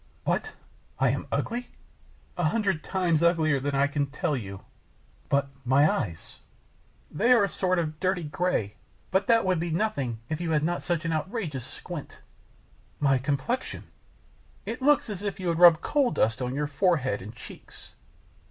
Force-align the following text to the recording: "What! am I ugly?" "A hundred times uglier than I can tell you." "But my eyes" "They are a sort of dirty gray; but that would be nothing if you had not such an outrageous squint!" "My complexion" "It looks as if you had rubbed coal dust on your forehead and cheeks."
"What! 0.23 0.53
am 0.99 1.27
I 1.31 1.37
ugly?" 1.37 1.67
"A 2.35 2.45
hundred 2.45 2.83
times 2.83 3.21
uglier 3.21 3.59
than 3.59 3.75
I 3.75 3.85
can 3.85 4.07
tell 4.07 4.35
you." 4.35 4.61
"But 5.29 5.49
my 5.63 5.87
eyes" 5.87 6.37
"They 7.11 7.31
are 7.31 7.43
a 7.43 7.47
sort 7.47 7.77
of 7.77 7.99
dirty 7.99 8.23
gray; 8.23 8.77
but 9.11 9.27
that 9.27 9.45
would 9.45 9.59
be 9.59 9.69
nothing 9.69 10.19
if 10.27 10.41
you 10.41 10.49
had 10.49 10.63
not 10.63 10.81
such 10.81 11.05
an 11.05 11.13
outrageous 11.13 11.67
squint!" 11.67 12.17
"My 12.99 13.19
complexion" 13.19 13.83
"It 14.71 14.81
looks 14.81 15.07
as 15.07 15.21
if 15.21 15.39
you 15.39 15.49
had 15.49 15.59
rubbed 15.59 15.81
coal 15.81 16.09
dust 16.09 16.41
on 16.41 16.55
your 16.55 16.65
forehead 16.65 17.21
and 17.21 17.35
cheeks." 17.35 17.89